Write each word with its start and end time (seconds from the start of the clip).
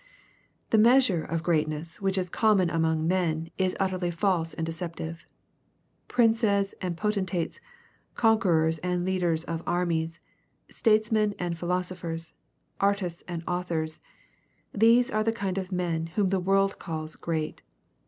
"'The 0.71 0.79
measure 0.79 1.23
of 1.23 1.43
greatnees 1.43 1.99
which 2.01 2.17
is 2.17 2.27
common 2.27 2.71
among 2.71 3.07
men 3.07 3.51
is 3.59 3.77
utterly 3.79 4.09
false 4.09 4.51
and 4.55 4.65
deceptive. 4.65 5.27
Princes 6.07 6.73
and 6.81 6.97
poten 6.97 7.27
tates, 7.27 7.59
conquerors 8.15 8.79
and 8.79 9.05
leaders 9.05 9.43
of 9.43 9.61
armies, 9.67 10.19
statesmen 10.69 11.35
and 11.37 11.55
philosophers, 11.55 12.33
artists 12.79 13.23
and 13.27 13.43
authors,— 13.47 13.99
these 14.73 15.11
are 15.11 15.23
the 15.23 15.31
kind 15.31 15.59
of 15.59 15.71
men 15.71 16.07
whom 16.07 16.29
the 16.29 16.39
world 16.39 16.79
calls 16.79 17.15
*^ 17.15 17.21
great." 17.21 17.61